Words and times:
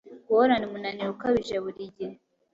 Guhorana 0.27 0.65
umunaniro 0.67 1.09
ukabije 1.11 1.55
burigihe 1.63 2.13